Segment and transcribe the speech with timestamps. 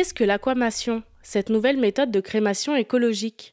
[0.00, 3.52] qu'est-ce que l'aquamation, cette nouvelle méthode de crémation écologique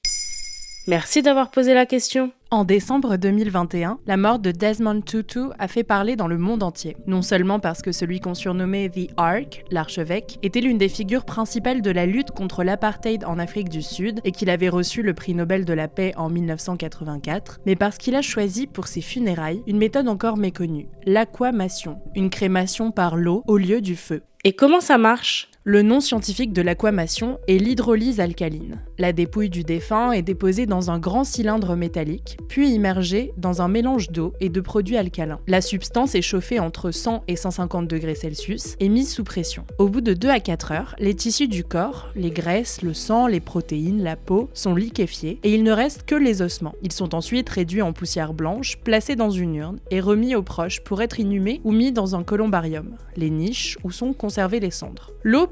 [0.87, 2.31] Merci d'avoir posé la question.
[2.51, 6.95] En décembre 2021, la mort de Desmond Tutu a fait parler dans le monde entier.
[7.05, 11.81] Non seulement parce que celui qu'on surnommait The Ark, l'archevêque, était l'une des figures principales
[11.81, 15.33] de la lutte contre l'apartheid en Afrique du Sud et qu'il avait reçu le prix
[15.33, 19.79] Nobel de la paix en 1984, mais parce qu'il a choisi pour ses funérailles une
[19.79, 24.23] méthode encore méconnue, l'aquamation, une crémation par l'eau au lieu du feu.
[24.45, 25.49] Et comment ça marche?
[25.67, 28.79] Le nom scientifique de l'aquamation est l'hydrolyse alcaline.
[28.97, 33.67] La dépouille du défunt est déposée dans un grand cylindre métallique, puis immergée dans un
[33.67, 35.41] mélange d'eau et de produits alcalins.
[35.45, 39.65] La substance est chauffée entre 100 et 150 degrés Celsius et mise sous pression.
[39.77, 43.27] Au bout de 2 à 4 heures, les tissus du corps, les graisses, le sang,
[43.27, 46.75] les protéines, la peau, sont liquéfiés et il ne reste que les ossements.
[46.81, 50.79] Ils sont ensuite réduits en poussière blanche, placés dans une urne et remis aux proches
[50.79, 55.11] pour être inhumés ou mis dans un columbarium, les niches où sont conservées les cendres.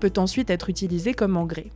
[0.09, 1.71] Peut ensuite être utilisé comme engrais.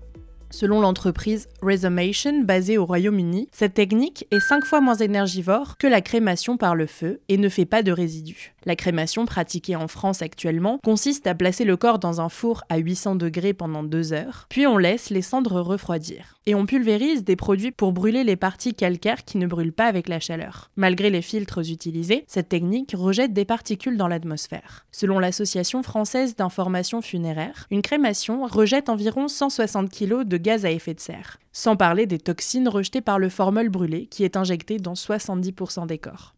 [0.51, 6.01] Selon l'entreprise Resumation basée au Royaume-Uni, cette technique est 5 fois moins énergivore que la
[6.01, 8.55] crémation par le feu et ne fait pas de résidus.
[8.65, 12.77] La crémation pratiquée en France actuellement consiste à placer le corps dans un four à
[12.77, 16.39] 800 degrés pendant 2 heures, puis on laisse les cendres refroidir.
[16.47, 20.09] Et on pulvérise des produits pour brûler les parties calcaires qui ne brûlent pas avec
[20.09, 20.71] la chaleur.
[20.75, 24.85] Malgré les filtres utilisés, cette technique rejette des particules dans l'atmosphère.
[24.91, 30.93] Selon l'Association française d'information funéraire, une crémation rejette environ 160 kg de gaz à effet
[30.93, 34.93] de serre, sans parler des toxines rejetées par le formol brûlé qui est injecté dans
[34.93, 36.33] 70% des corps.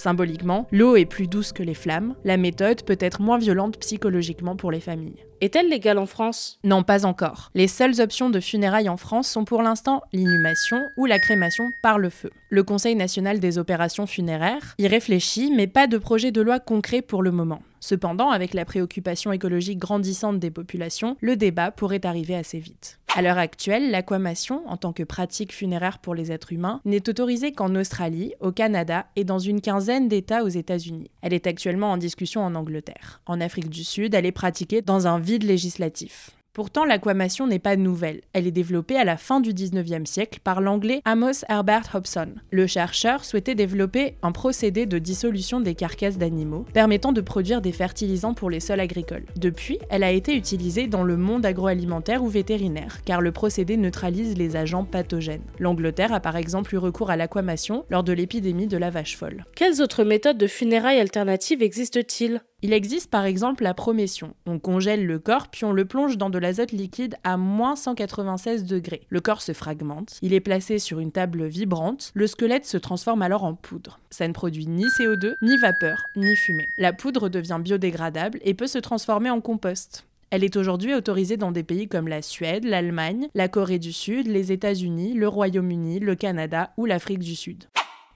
[0.00, 4.56] Symboliquement, l'eau est plus douce que les flammes, la méthode peut être moins violente psychologiquement
[4.56, 5.26] pour les familles.
[5.42, 6.58] Est-elle légale en France?
[6.64, 7.50] Non, pas encore.
[7.54, 11.98] Les seules options de funérailles en France sont pour l'instant l'inhumation ou la crémation par
[11.98, 12.30] le feu.
[12.48, 17.02] Le Conseil national des opérations funéraires y réfléchit, mais pas de projet de loi concret
[17.02, 17.60] pour le moment.
[17.80, 22.99] Cependant, avec la préoccupation écologique grandissante des populations, le débat pourrait arriver assez vite.
[23.16, 27.50] À l'heure actuelle, l'aquamation, en tant que pratique funéraire pour les êtres humains, n'est autorisée
[27.50, 31.10] qu'en Australie, au Canada et dans une quinzaine d'États aux États-Unis.
[31.20, 33.20] Elle est actuellement en discussion en Angleterre.
[33.26, 36.30] En Afrique du Sud, elle est pratiquée dans un vide législatif.
[36.52, 38.22] Pourtant, l'aquamation n'est pas nouvelle.
[38.32, 42.34] Elle est développée à la fin du 19e siècle par l'anglais Amos Herbert Hobson.
[42.50, 47.70] Le chercheur souhaitait développer un procédé de dissolution des carcasses d'animaux permettant de produire des
[47.70, 49.26] fertilisants pour les sols agricoles.
[49.36, 54.36] Depuis, elle a été utilisée dans le monde agroalimentaire ou vétérinaire, car le procédé neutralise
[54.36, 55.44] les agents pathogènes.
[55.60, 59.44] L'Angleterre a par exemple eu recours à l'aquamation lors de l'épidémie de la vache folle.
[59.54, 62.40] Quelles autres méthodes de funérailles alternatives existent-ils?
[62.62, 64.34] Il existe par exemple la prométion.
[64.46, 68.64] On congèle le corps puis on le plonge dans de l'azote liquide à moins 196
[68.64, 69.02] degrés.
[69.08, 73.22] Le corps se fragmente, il est placé sur une table vibrante, le squelette se transforme
[73.22, 73.98] alors en poudre.
[74.10, 76.66] Ça ne produit ni CO2, ni vapeur, ni fumée.
[76.78, 80.04] La poudre devient biodégradable et peut se transformer en compost.
[80.30, 84.28] Elle est aujourd'hui autorisée dans des pays comme la Suède, l'Allemagne, la Corée du Sud,
[84.28, 87.64] les États-Unis, le Royaume-Uni, le Canada ou l'Afrique du Sud.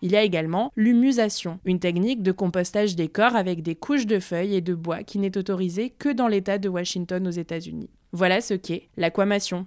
[0.04, 4.19] Il y a également l'humusation, une technique de compostage des corps avec des couches de
[4.19, 7.88] feuilles et de bois qui n'est autorisée que dans l'État de Washington aux États-Unis.
[8.12, 9.65] Voilà ce qu'est l'aquamation.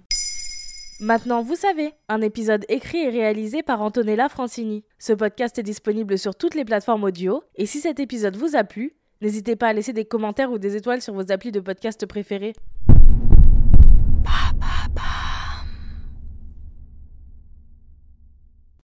[1.00, 4.84] Maintenant, vous savez, un épisode écrit et réalisé par Antonella Francini.
[5.00, 8.62] Ce podcast est disponible sur toutes les plateformes audio, et si cet épisode vous a
[8.62, 12.06] plu, n'hésitez pas à laisser des commentaires ou des étoiles sur vos applis de podcast
[12.06, 12.52] préférés.